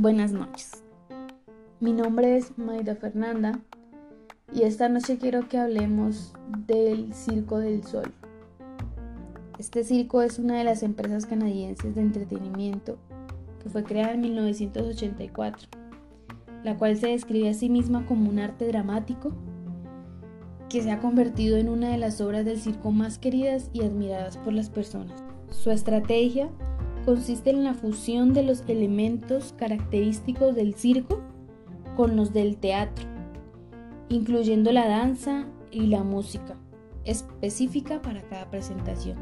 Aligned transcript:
Buenas 0.00 0.32
noches. 0.32 0.82
Mi 1.78 1.92
nombre 1.92 2.38
es 2.38 2.56
Maida 2.56 2.94
Fernanda 2.94 3.60
y 4.50 4.62
esta 4.62 4.88
noche 4.88 5.18
quiero 5.18 5.46
que 5.46 5.58
hablemos 5.58 6.32
del 6.66 7.12
Circo 7.12 7.58
del 7.58 7.84
Sol. 7.84 8.10
Este 9.58 9.84
circo 9.84 10.22
es 10.22 10.38
una 10.38 10.56
de 10.56 10.64
las 10.64 10.82
empresas 10.82 11.26
canadienses 11.26 11.94
de 11.94 12.00
entretenimiento 12.00 12.96
que 13.62 13.68
fue 13.68 13.84
creada 13.84 14.14
en 14.14 14.22
1984, 14.22 15.68
la 16.64 16.78
cual 16.78 16.96
se 16.96 17.08
describe 17.08 17.50
a 17.50 17.54
sí 17.54 17.68
misma 17.68 18.06
como 18.06 18.30
un 18.30 18.38
arte 18.38 18.68
dramático 18.68 19.32
que 20.70 20.82
se 20.82 20.92
ha 20.92 21.00
convertido 21.00 21.58
en 21.58 21.68
una 21.68 21.90
de 21.90 21.98
las 21.98 22.22
obras 22.22 22.46
del 22.46 22.58
circo 22.58 22.90
más 22.90 23.18
queridas 23.18 23.68
y 23.74 23.82
admiradas 23.82 24.38
por 24.38 24.54
las 24.54 24.70
personas. 24.70 25.22
Su 25.50 25.70
estrategia 25.70 26.48
consiste 27.04 27.50
en 27.50 27.64
la 27.64 27.74
fusión 27.74 28.32
de 28.32 28.42
los 28.42 28.62
elementos 28.68 29.54
característicos 29.56 30.54
del 30.54 30.74
circo 30.74 31.20
con 31.96 32.16
los 32.16 32.32
del 32.32 32.56
teatro, 32.56 33.06
incluyendo 34.08 34.72
la 34.72 34.88
danza 34.88 35.46
y 35.70 35.86
la 35.86 36.02
música 36.02 36.56
específica 37.04 38.02
para 38.02 38.22
cada 38.22 38.50
presentación. 38.50 39.18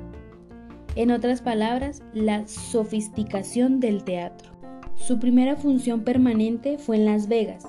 En 0.97 1.11
otras 1.11 1.43
palabras, 1.43 2.03
la 2.13 2.47
sofisticación 2.49 3.81
del 3.81 4.05
teatro. 4.05 4.51
Su 4.97 5.19
primera 5.19 5.55
función 5.55 6.01
permanente 6.01 6.77
fue 6.79 6.97
en 6.97 7.05
Las 7.05 7.29
Vegas 7.29 7.69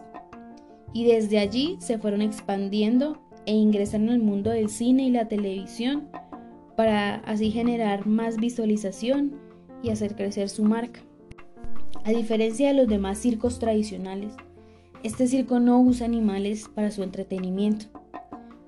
y 0.94 1.06
desde 1.06 1.38
allí 1.38 1.78
se 1.80 2.00
fueron 2.00 2.22
expandiendo 2.22 3.22
e 3.46 3.54
ingresaron 3.54 4.10
al 4.10 4.20
mundo 4.20 4.50
del 4.50 4.70
cine 4.70 5.04
y 5.04 5.12
la 5.12 5.28
televisión 5.28 6.08
para 6.76 7.16
así 7.18 7.52
generar 7.52 8.08
más 8.08 8.38
visualización 8.38 9.49
y 9.82 9.90
hacer 9.90 10.16
crecer 10.16 10.50
su 10.50 10.64
marca. 10.64 11.02
A 12.06 12.12
diferencia 12.12 12.70
de 12.70 12.74
los 12.74 12.88
demás 12.88 13.18
circos 13.18 13.60
tradicionales, 13.60 14.34
este 15.04 15.28
circo 15.28 15.60
no 15.60 15.80
usa 15.80 16.06
animales 16.06 16.70
para 16.74 16.92
su 16.92 17.04
entretenimiento, 17.04 17.86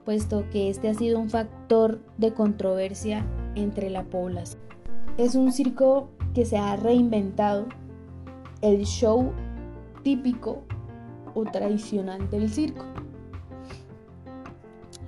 puesto 0.06 0.50
que 0.50 0.70
este 0.70 0.90
ha 0.90 0.94
sido 0.94 1.20
un 1.20 1.30
factor 1.30 2.02
de 2.18 2.34
controversia 2.34 3.26
entre 3.56 3.90
la 3.90 4.04
población. 4.04 4.62
Es 5.18 5.36
un 5.36 5.52
circo 5.52 6.10
que 6.34 6.46
se 6.46 6.58
ha 6.58 6.76
reinventado 6.76 7.68
el 8.62 8.86
show 8.86 9.32
típico 10.04 10.64
o 11.34 11.44
tradicional 11.44 12.30
del 12.30 12.50
circo. 12.50 12.86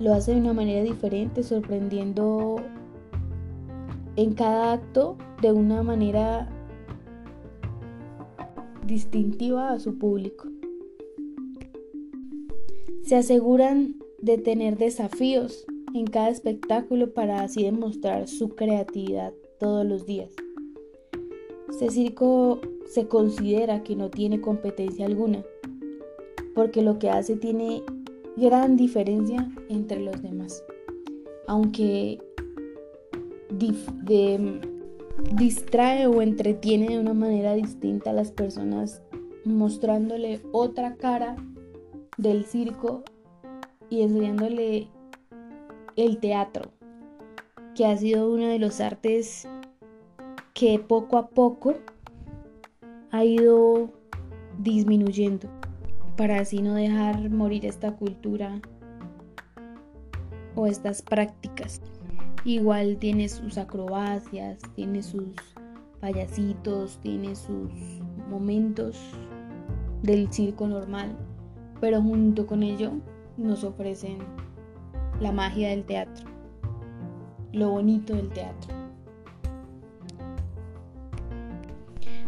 Lo 0.00 0.12
hace 0.12 0.34
de 0.34 0.40
una 0.40 0.52
manera 0.52 0.82
diferente, 0.82 1.42
sorprendiendo 1.42 2.56
en 4.16 4.34
cada 4.34 4.72
acto 4.72 5.16
de 5.42 5.52
una 5.52 5.82
manera 5.82 6.48
distintiva 8.86 9.72
a 9.72 9.78
su 9.78 9.98
público. 9.98 10.48
Se 13.02 13.16
aseguran 13.16 13.96
de 14.20 14.38
tener 14.38 14.78
desafíos 14.78 15.66
en 15.94 16.06
cada 16.06 16.28
espectáculo 16.28 17.12
para 17.12 17.42
así 17.42 17.64
demostrar 17.64 18.28
su 18.28 18.50
creatividad 18.50 19.32
todos 19.58 19.86
los 19.86 20.06
días. 20.06 20.30
Este 21.68 21.90
circo 21.90 22.60
se 22.86 23.08
considera 23.08 23.82
que 23.82 23.96
no 23.96 24.10
tiene 24.10 24.40
competencia 24.40 25.06
alguna, 25.06 25.44
porque 26.54 26.82
lo 26.82 26.98
que 26.98 27.10
hace 27.10 27.36
tiene 27.36 27.82
gran 28.36 28.76
diferencia 28.76 29.50
entre 29.68 30.00
los 30.00 30.22
demás. 30.22 30.64
Aunque 31.46 32.20
distrae 35.36 36.06
o 36.06 36.22
entretiene 36.22 36.88
de 36.88 36.98
una 36.98 37.14
manera 37.14 37.54
distinta 37.54 38.10
a 38.10 38.14
las 38.14 38.30
personas, 38.30 39.02
mostrándole 39.44 40.40
otra 40.52 40.96
cara 40.96 41.36
del 42.16 42.44
circo 42.44 43.02
y 43.90 44.02
enseñándole 44.02 44.88
el 45.96 46.18
teatro, 46.18 46.70
que 47.74 47.86
ha 47.86 47.96
sido 47.96 48.32
uno 48.32 48.46
de 48.46 48.58
los 48.58 48.80
artes 48.80 49.48
que 50.54 50.78
poco 50.78 51.18
a 51.18 51.28
poco 51.28 51.74
ha 53.10 53.24
ido 53.24 53.90
disminuyendo 54.58 55.48
para 56.16 56.38
así 56.40 56.62
no 56.62 56.74
dejar 56.74 57.30
morir 57.30 57.66
esta 57.66 57.92
cultura 57.92 58.60
o 60.54 60.66
estas 60.66 61.02
prácticas. 61.02 61.80
Igual 62.44 62.98
tiene 62.98 63.30
sus 63.30 63.56
acrobacias, 63.56 64.58
tiene 64.74 65.02
sus 65.02 65.28
payasitos, 66.00 66.98
tiene 67.00 67.34
sus 67.34 67.70
momentos 68.28 69.00
del 70.02 70.30
circo 70.30 70.68
normal, 70.68 71.16
pero 71.80 72.02
junto 72.02 72.46
con 72.46 72.62
ello 72.62 72.92
nos 73.38 73.64
ofrecen 73.64 74.18
la 75.20 75.32
magia 75.32 75.70
del 75.70 75.84
teatro, 75.84 76.26
lo 77.52 77.70
bonito 77.70 78.14
del 78.14 78.28
teatro. 78.28 78.74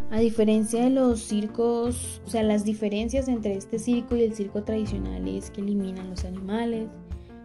A 0.09 0.19
diferencia 0.19 0.83
de 0.83 0.89
los 0.89 1.19
circos, 1.19 2.23
o 2.25 2.29
sea, 2.29 2.41
las 2.41 2.63
diferencias 2.63 3.27
entre 3.27 3.55
este 3.55 3.77
circo 3.77 4.15
y 4.15 4.23
el 4.23 4.33
circo 4.33 4.63
tradicional 4.63 5.27
es 5.27 5.51
que 5.51 5.61
eliminan 5.61 6.09
los 6.09 6.25
animales, 6.25 6.87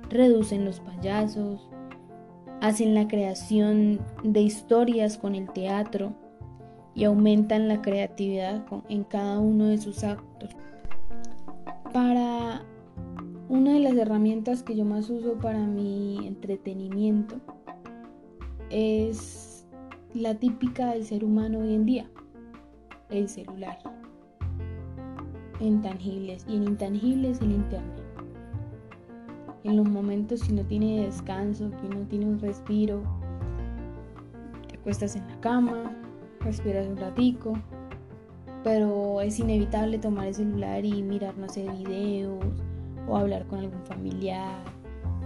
reducen 0.09 0.65
los 0.65 0.81
payasos, 0.81 1.69
hacen 2.63 2.95
la 2.95 3.09
creación 3.09 3.99
de 4.23 4.41
historias 4.41 5.19
con 5.19 5.35
el 5.35 5.51
teatro 5.51 6.13
y 6.95 7.03
aumentan 7.03 7.67
la 7.67 7.83
creatividad 7.83 8.65
en 8.89 9.03
cada 9.03 9.41
uno 9.41 9.67
de 9.67 9.79
sus 9.79 10.05
actos. 10.05 10.51
Para 11.93 12.63
una 13.49 13.73
de 13.73 13.81
las 13.81 13.95
herramientas 13.95 14.63
que 14.63 14.77
yo 14.77 14.85
más 14.85 15.11
uso 15.11 15.35
para 15.39 15.59
mi 15.59 16.25
entretenimiento 16.25 17.35
es 18.71 19.67
la 20.15 20.37
típica 20.37 20.93
del 20.93 21.05
ser 21.05 21.25
humano 21.25 21.59
hoy 21.59 21.75
en 21.75 21.85
día, 21.85 22.11
el 23.11 23.29
celular. 23.29 23.81
En 25.59 25.83
tangibles 25.83 26.47
y 26.49 26.59
en 26.59 26.63
intangibles 26.63 27.41
el 27.41 27.51
internet 27.51 28.02
en 29.65 29.77
los 29.77 29.89
momentos 29.89 30.41
si 30.41 30.53
no 30.53 30.65
tiene 30.65 31.05
descanso, 31.05 31.71
que 31.71 31.89
no 31.89 32.03
tiene 32.07 32.27
un 32.27 32.39
respiro, 32.39 33.03
te 34.69 34.77
acuestas 34.77 35.17
en 35.17 35.27
la 35.29 35.41
cama, 35.41 35.97
respiras 36.41 36.87
un 36.87 36.97
ratico, 36.97 37.55
pero 38.65 39.21
es 39.21 39.39
inevitable 39.39 39.99
tomar 39.99 40.29
el 40.29 40.35
celular 40.35 40.85
y 40.85 41.03
mirar, 41.03 41.35
no 41.37 41.47
videos 41.79 42.45
o 43.09 43.17
hablar 43.17 43.47
con 43.47 43.61
algún 43.61 43.83
familiar 43.83 44.63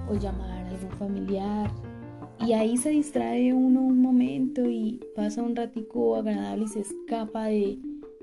o 0.09 0.15
llamar 0.15 0.51
a 0.51 0.69
algún 0.69 0.91
familiar. 0.93 1.71
Y 2.39 2.53
ahí 2.53 2.77
se 2.77 2.91
distrae 2.91 3.55
uno 3.55 3.81
un 3.81 4.03
momento 4.03 4.69
y 4.69 5.01
pasa 5.15 5.43
un 5.43 5.57
ratico 5.57 6.17
agradable 6.17 6.65
y 6.65 6.69
se 6.69 6.81
escapa 6.81 7.47
de, 7.47 7.79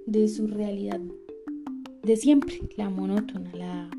de 0.06 0.28
su 0.28 0.48
realidad 0.48 1.00
de 2.04 2.18
siempre, 2.18 2.60
la 2.76 2.90
monótona, 2.90 3.50
la 3.54 3.90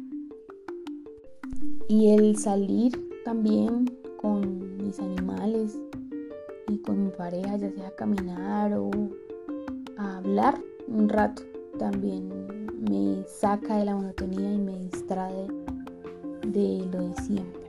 y 1.88 2.10
el 2.10 2.36
salir 2.36 3.10
también 3.24 3.90
con 4.20 4.76
mis 4.78 4.98
animales 5.00 5.78
y 6.68 6.78
con 6.78 7.04
mi 7.04 7.10
pareja, 7.10 7.56
ya 7.56 7.70
sea 7.70 7.88
a 7.88 7.94
caminar 7.94 8.72
o 8.74 8.90
a 9.98 10.18
hablar 10.18 10.60
un 10.88 11.08
rato, 11.08 11.42
también 11.78 12.28
me 12.88 13.24
saca 13.26 13.76
de 13.76 13.84
la 13.84 13.96
monotonía 13.96 14.52
y 14.52 14.58
me 14.58 14.78
distrae 14.78 15.48
de 16.46 16.86
lo 16.90 17.08
de 17.08 17.14
siempre. 17.22 17.64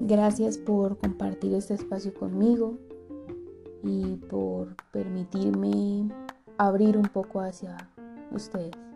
Gracias 0.00 0.58
por 0.58 0.96
compartir 0.98 1.54
este 1.54 1.74
espacio 1.74 2.12
conmigo 2.14 2.78
y 3.82 4.16
por 4.28 4.74
permitirme 4.92 6.08
abrir 6.58 6.96
un 6.96 7.06
poco 7.06 7.40
hacia 7.40 7.76
ustedes. 8.32 8.89